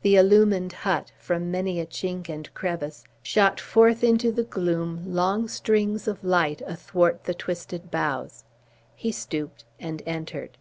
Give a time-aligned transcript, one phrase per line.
[0.00, 5.48] The illumined hut, from many a chink and crevice, shot forth into the gloom long
[5.48, 8.44] streams of light athwart the twisted boughs.
[8.96, 10.56] He stooped and entered.